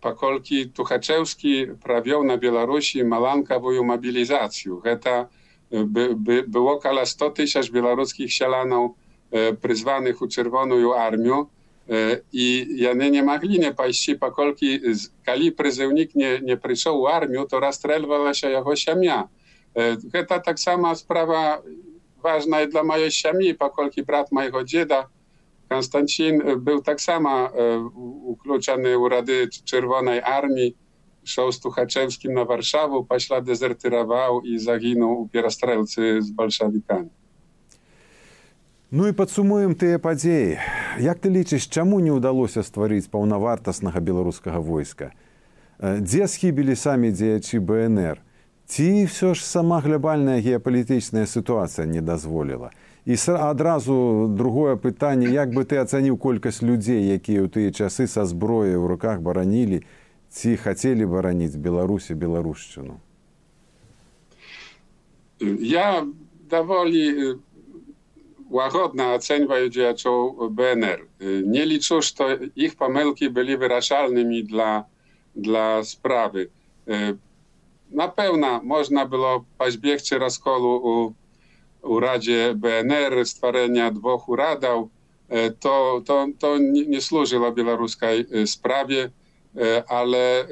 паколькі 0.00 0.64
тухачеўскі 0.76 1.80
правёў 1.82 2.22
на 2.24 2.36
беларусі 2.36 3.02
маланкавую 3.02 3.84
мабілізацыю 3.84 4.80
гэта 4.84 5.28
by, 5.70 6.14
by, 6.14 6.42
było 6.42 6.78
kala 6.78 7.06
100 7.06 7.30
tysięcy 7.30 7.72
białoruskich 7.72 8.32
sielanów 8.32 8.92
e, 9.30 9.52
przyzwanych 9.52 10.22
u 10.22 10.28
Czerwoną 10.28 10.94
Armię 10.94 11.34
e, 11.34 12.20
i 12.32 12.66
jany 12.76 13.10
nie 13.10 13.22
mogli 13.22 13.58
nie 13.58 13.74
paść, 13.74 14.10
pokolki 14.20 14.80
kali 15.24 15.52
pryzywnik 15.52 16.14
nie, 16.14 16.40
nie 16.40 16.56
przyszedł 16.56 16.98
u 16.98 17.06
armię, 17.06 17.44
to 17.50 17.60
rozstrzelwała 17.60 18.34
się 18.34 18.50
jego 18.50 18.76
siamia. 18.76 19.28
E, 19.74 20.24
to 20.24 20.40
tak 20.40 20.60
sama 20.60 20.94
sprawa 20.94 21.62
ważna 22.22 22.62
i 22.62 22.68
dla 22.68 22.82
mojej 22.82 23.10
siami, 23.10 23.54
pokolki 23.54 24.02
brat 24.02 24.32
mojego 24.32 24.64
dzieda 24.64 25.08
Konstancin 25.71 26.41
był 26.57 26.81
tak 26.81 27.01
samo 27.01 27.49
ukluczony 28.23 28.97
u 28.97 29.09
Rady 29.09 29.47
Czerwonej 29.65 30.21
Armii, 30.21 30.75
szedł 31.23 31.51
z 31.51 31.59
Tuchaczewskim 31.59 32.33
na 32.33 32.45
Warszawę, 32.45 33.05
paśla 33.09 33.41
dezertyrował 33.41 34.41
i 34.41 34.59
zaginął 34.59 35.21
u 35.21 35.29
pierostrelcy 35.29 36.21
z 36.21 36.31
bolszewikami. 36.31 37.09
Ну 38.91 39.07
і 39.07 39.13
падсумуем 39.15 39.71
тыя 39.79 39.99
падзеі. 40.03 40.59
Як 40.99 41.23
ты 41.23 41.31
лічыш, 41.31 41.63
чаму 41.71 42.03
не 42.03 42.11
ўдалося 42.11 42.59
стварыць 42.59 43.07
паўнавартаснага 43.07 44.03
беларускага 44.03 44.59
войска? 44.59 45.15
Дзе 45.79 46.27
схібілі 46.27 46.75
самі 46.75 47.15
дзеячы 47.15 47.63
БНР? 47.63 48.19
Ці 48.67 49.07
ўсё 49.07 49.31
ж 49.31 49.39
сама 49.39 49.79
глябальная 49.79 50.43
геапалітычная 50.43 51.23
сітуацыя 51.23 51.87
не 51.87 52.03
дазволіла? 52.03 52.75
І 53.05 53.15
адразу 53.27 54.27
другое 54.29 54.75
пытанне, 54.75 55.33
як 55.33 55.49
бы 55.49 55.65
ты 55.65 55.81
ацаніў 55.81 56.17
колькасць 56.21 56.61
людзей, 56.61 57.09
якія 57.09 57.41
ў 57.41 57.49
тыя 57.49 57.69
часы 57.73 58.05
са 58.05 58.25
зброяй 58.29 58.77
у 58.77 58.85
руках 58.85 59.25
баранілі, 59.25 59.81
ці 60.29 60.55
хацелі 60.55 61.09
бараніць 61.09 61.57
Беларусі 61.57 62.13
беларушчыну? 62.13 63.01
Ja 65.41 66.05
dowoli 66.45 67.33
łagodna 68.51 69.13
oceniają 69.13 69.69
działaczów 69.69 70.53
BNR. 70.53 70.99
Nie 71.43 71.65
liczę, 71.65 72.01
że 72.01 72.39
ich 72.55 72.75
pomyłki 72.75 73.29
były 73.29 73.57
wyrażalnymi 73.57 74.43
dla, 74.43 74.85
dla 75.35 75.83
sprawy. 75.83 76.49
Na 77.91 78.07
pewno 78.07 78.61
można 78.63 79.05
było 79.05 79.45
paźbiegcie 79.57 80.19
rozkolu 80.19 80.69
u, 80.69 81.13
u 81.81 81.99
Radzie 81.99 82.53
BNR, 82.55 83.25
stworzenia 83.25 83.91
dwóch 83.91 84.29
uradów. 84.29 84.89
To, 85.59 86.01
to, 86.05 86.27
to 86.39 86.57
nie, 86.57 87.01
służyło 87.01 87.51
białoruskiej 87.51 88.25
sprawie, 88.45 89.09
ale 89.87 90.47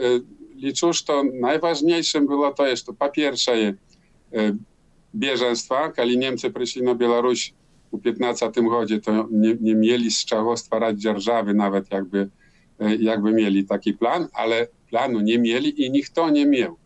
liczę, 0.55 0.93
że 0.93 1.23
najważniejszym 1.41 2.27
było 2.27 2.53
to, 2.53 2.63
to 2.85 2.93
po 2.93 3.09
pierwsze 3.09 3.73
bieżeństwa, 5.15 5.91
kiedy 5.91 6.17
Niemcy 6.17 6.51
przyszli 6.51 6.83
na 6.83 6.95
Białoruś 6.95 7.53
u 7.91 7.97
15 7.97 8.51
godzie, 8.69 9.01
to 9.01 9.27
nie, 9.31 9.55
nie 9.61 9.75
mieli 9.75 10.11
z 10.11 10.25
czego 10.25 10.57
stwarać 10.57 11.01
dzierżawy, 11.01 11.53
nawet 11.53 11.91
jakby, 11.91 12.29
jakby 12.99 13.31
mieli 13.31 13.65
taki 13.65 13.93
plan, 13.93 14.27
ale 14.33 14.67
planu 14.89 15.19
nie 15.21 15.39
mieli 15.39 15.85
i 15.85 15.91
nikt 15.91 16.13
to 16.13 16.29
nie 16.29 16.45
miał. 16.45 16.77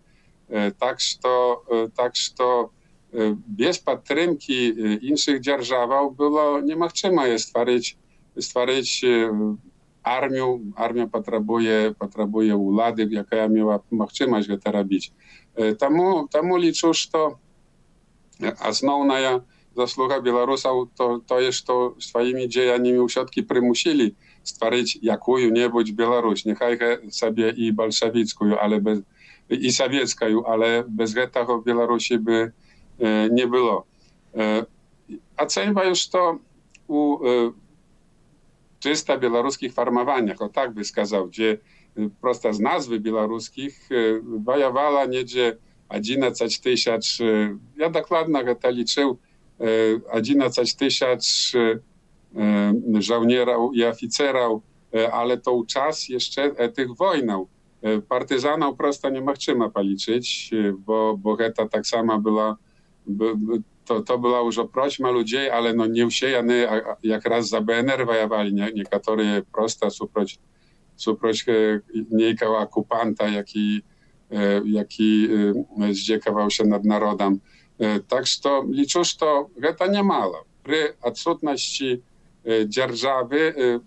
Tak, 0.80 1.00
że 1.00 1.18
tak, 1.96 2.16
że 2.16 2.32
bez 3.47 3.79
podtrzymki 3.79 4.75
innych 5.09 5.41
dzierżaw 5.41 5.91
było 6.17 6.61
niemożliwe 6.61 7.29
jest 7.29 7.45
stworzyć, 7.49 7.97
stworzyć 8.41 9.05
armię. 10.03 10.59
Armia 10.77 11.07
potrzebuje, 11.07 11.95
potrzebuje 11.99 12.57
ulady, 12.57 13.09
jaka 13.11 13.49
miała 13.49 13.81
możliwość 13.91 14.49
to 14.65 14.73
robić. 14.73 15.13
Temu, 15.79 16.29
temu 16.29 16.57
liczę, 16.57 16.95
że 16.95 17.09
to 17.13 17.39
основная 18.61 19.45
заслуга 19.77 20.21
беларусаў 20.21 20.91
то 20.97 21.07
тое 21.19 21.51
што 21.53 21.95
сваімі 22.03 22.47
дзеяннямі 22.47 23.05
ўсё-ткі 23.07 23.45
прымусілі 23.51 24.15
стварыць 24.43 24.99
якую-небудзь 25.03 25.95
Беларусь 25.95 26.45
няхай 26.47 26.79
сабе 27.11 27.51
і 27.51 27.71
бальшавіцкую 27.71 28.59
але 28.59 28.79
без 28.81 29.03
і 29.49 29.71
савецкаю 29.71 30.45
але 30.47 30.83
без 30.87 31.15
гэтага 31.19 31.63
беларусі 31.67 32.19
бы 32.19 32.39
э, 32.39 32.49
не 32.49 32.62
было 32.99 33.85
э, 34.33 34.65
ацэньваю 35.37 35.95
што 35.95 36.41
у 36.89 37.01
э, 37.23 37.53
czysta 38.81 39.17
беларускіх 39.17 39.73
фармаваннях 39.75 40.41
o 40.41 40.49
так 40.49 40.75
бы 40.75 40.85
сказаў 40.85 41.31
дзе 41.31 41.61
проста 42.21 42.53
з 42.53 42.63
назвы 42.63 42.99
беларускіх 42.99 43.75
ваявала 44.47 45.07
недзе 45.07 45.59
11 45.91 46.63
tysięcy, 46.63 47.57
ja 47.77 47.91
dokładnie 47.91 48.55
to 48.55 48.71
liczył, 48.71 49.19
11 50.15 50.65
tysięcy 50.79 51.79
żołnierów 52.99 53.77
i 53.77 53.85
oficerów, 53.85 54.63
ale 55.13 55.39
to 55.39 55.65
czas 55.69 56.09
jeszcze 56.09 56.51
tych 56.71 56.97
wojnów. 56.97 57.49
Partyzanów 58.09 58.77
prosto 58.77 59.11
nie 59.11 59.21
możemy 59.21 59.71
policzyć, 59.71 60.51
bo, 60.79 61.17
bo 61.17 61.37
to 61.57 61.69
tak 61.69 61.87
samo 61.87 62.19
była, 62.19 62.57
to, 63.85 64.03
to 64.03 64.19
była 64.19 64.41
już 64.41 64.61
prośma 64.73 65.11
ludzi, 65.11 65.49
ale 65.49 65.75
no 65.75 65.87
nie 65.87 66.07
usiejany 66.07 66.67
jak 67.03 67.25
raz 67.25 67.49
za 67.49 67.61
BNR 67.61 68.07
wojowali, 68.07 68.55
nie, 68.55 68.73
niektórzy 68.75 69.43
prosto 69.53 69.91
suproć, 69.91 70.39
suproć 70.97 71.47
niejka 72.11 72.49
okupanta, 72.49 73.29
jaki 73.29 73.83
jaki 74.65 75.29
zdziekował 75.91 76.51
się 76.51 76.65
nad 76.65 76.85
narodem. 76.85 77.41
Так 78.09 78.27
што 78.27 78.67
лічу, 78.67 79.05
што 79.07 79.55
гэта 79.55 79.87
нямала. 79.87 80.43
Пры 80.67 80.99
адсутнасці 80.99 82.03
дзяржавы 82.45 83.79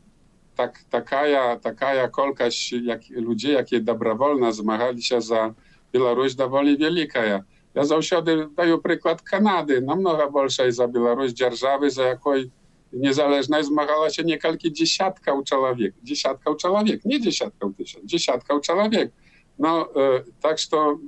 tak, 0.55 0.79
taka, 0.89 1.59
taka 1.59 2.07
kolkaś 2.07 2.71
jak, 2.71 3.01
ludzi, 3.09 3.51
jakie 3.51 3.79
dobrowolna 3.81 4.51
zmagali 4.51 5.03
się 5.03 5.21
za 5.21 5.53
Białoruś, 5.93 6.35
dowoli 6.35 6.77
wielka. 6.77 7.43
Ja 7.76 7.84
zаўсёды 7.84 8.48
даю 8.56 8.78
прыклад 8.80 9.20
Канады 9.20 9.80
намного 9.80 10.30
большай 10.30 10.72
за 10.72 10.86
Беларусь 10.86 11.34
дзяржавы 11.34 11.90
за 11.90 12.08
якой 12.16 12.50
незалежнай 12.92 13.62
змагалася 13.62 14.22
некалькі 14.22 14.70
десяткаў 14.70 15.44
чалавек 15.44 15.94
десяткаў 16.02 16.56
чалавек 16.56 17.04
не 17.04 17.18
десяткаў 17.18 17.74
тысяч 17.76 18.00
десяткаў 18.02 18.60
чалавек 18.60 19.12
но 19.58 19.88
э, 19.94 20.24
так 20.40 20.58
что 20.58 21.00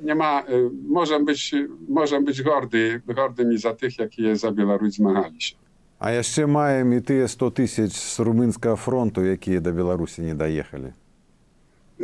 няма 0.00 0.44
э, 0.46 0.70
можем 0.70 1.24
быть 1.24 1.54
можем 1.88 2.24
быть 2.24 2.42
горды 2.42 3.02
гордымі 3.06 3.56
за 3.56 3.74
тых 3.74 3.98
якія 3.98 4.36
за 4.36 4.50
Беларусь 4.50 4.96
змагаліся 4.96 5.56
А 5.98 6.14
яшчэ 6.14 6.46
маем 6.46 6.94
і 6.94 7.02
тыя 7.02 7.26
100 7.26 7.50
тысяч 7.58 7.90
з 7.98 8.22
румынскага 8.22 8.76
фронту 8.78 9.26
якія 9.26 9.58
да 9.58 9.74
беларусі 9.74 10.22
не 10.22 10.34
даехалі 10.34 10.94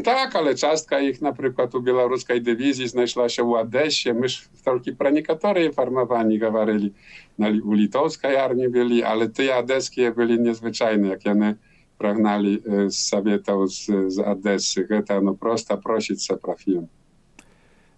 Tak, 0.03 0.37
ale 0.37 0.55
czastka 0.55 1.01
ich 1.01 1.23
na 1.23 1.33
przykład 1.33 1.75
u 1.75 1.83
białoruskiej 1.83 2.43
dywizji 2.43 2.89
znajszła 2.89 3.29
się 3.29 3.45
w 3.45 3.55
Adesie. 3.55 4.15
My 4.15 4.27
tylko 4.65 4.99
про 4.99 5.11
niektóre 5.11 5.73
farmowani 5.73 6.39
gawaryli. 6.39 6.93
Na, 7.39 7.49
u 7.49 7.73
litowskiej 7.73 8.37
armii 8.37 8.69
byli, 8.69 9.03
ale 9.03 9.29
te 9.29 9.55
adeskie 9.55 10.13
byli 10.13 10.41
niezwyczajne, 10.41 11.09
jak 11.09 11.21
one 11.27 11.55
pragnali 11.99 12.63
z 12.89 12.97
Sowietów 12.97 13.73
z, 13.73 13.87
z 14.09 14.19
Adesy. 14.19 14.89
To 15.07 15.21
no 15.21 15.35
prosta 15.35 15.77
prosić 15.77 16.27
se 16.27 16.37
profilem. 16.37 16.87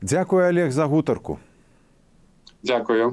Dziękuję 0.03 0.47
Олег 0.47 0.73
za 0.73 0.87
гутарку. 0.87 1.39
Dziękuję. 2.65 3.13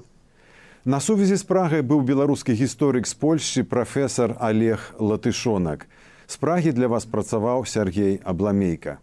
На 0.85 0.99
сувязі 0.99 1.35
з 1.35 1.43
Прагай 1.47 1.79
быў 1.79 2.03
беларускі 2.03 2.51
гісторык 2.51 3.07
з 3.07 3.15
Польшчы 3.15 3.63
прафесор 3.63 4.35
Олег 4.39 4.91
Латышонак. 4.99 5.87
З 6.33 6.37
Прагі 6.37 6.71
для 6.73 6.87
вас 6.89 7.05
працаваў 7.05 7.61
Сергей 7.69 8.17
Абламейка. 8.25 8.97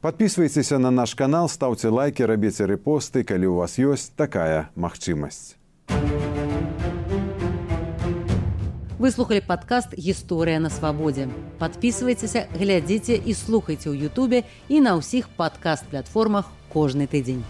Падпісвайцеся 0.00 0.78
на 0.78 0.90
наш 0.90 1.12
канал, 1.14 1.48
стаўце 1.52 1.92
лайкі, 1.92 2.24
рабіце 2.24 2.64
рэпосты, 2.64 3.28
калі 3.28 3.52
ў 3.52 3.54
вас 3.60 3.76
ёсць 3.76 4.08
такая 4.16 4.72
магчымасць. 4.72 5.60
Выслухалі 8.96 9.44
падкаст 9.44 9.92
гісторыя 9.92 10.64
на 10.64 10.72
свабодзе. 10.72 11.28
Падпісвайцеся, 11.60 12.48
глядзіце 12.56 13.20
і 13.20 13.36
слухайце 13.36 13.92
ў 13.92 14.08
Ютубе 14.08 14.48
і 14.72 14.80
на 14.80 14.96
ўсіх 14.96 15.28
падкаст-платформах 15.36 16.48
кожны 16.72 17.04
тыдзень. 17.04 17.44